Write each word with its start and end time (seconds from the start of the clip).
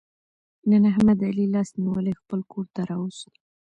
نن 0.69 0.83
احمد 0.91 1.19
علي 1.29 1.45
لاس 1.53 1.69
نیولی 1.81 2.13
خپل 2.21 2.39
کورته 2.51 2.81
را 2.89 2.97
وست. 3.01 3.31